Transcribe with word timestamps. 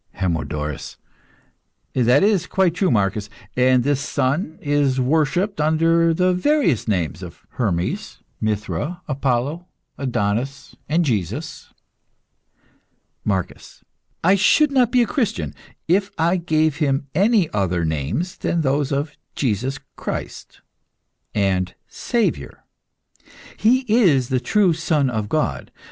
HERMODORUS. 0.15 0.97
That 1.93 2.23
is 2.23 2.47
quite 2.47 2.73
true, 2.73 2.89
Marcus; 2.89 3.29
and 3.55 3.83
this 3.83 4.01
Son 4.01 4.57
is 4.59 4.99
worshipped 4.99 5.61
under 5.61 6.11
the 6.11 6.33
various 6.33 6.87
names 6.87 7.21
of 7.21 7.45
Hermes, 7.49 8.17
Mithra, 8.41 9.03
Adonis, 9.07 9.63
Apollo, 9.99 10.49
and 10.89 11.05
Jesus. 11.05 11.71
MARCUS. 13.23 13.83
I 14.23 14.33
should 14.33 14.71
not 14.71 14.91
be 14.91 15.03
a 15.03 15.05
Christian 15.05 15.53
if 15.87 16.09
I 16.17 16.35
gave 16.35 16.77
Him 16.77 17.05
any 17.13 17.47
other 17.53 17.85
names 17.85 18.37
than 18.37 18.61
those 18.61 18.91
of 18.91 19.15
Jesus 19.35 19.77
Christ, 19.97 20.61
and 21.35 21.75
Saviour. 21.87 22.65
He 23.55 23.81
is 23.81 24.29
the 24.29 24.39
true 24.39 24.73
Son 24.73 25.11
of 25.11 25.29
God. 25.29 25.69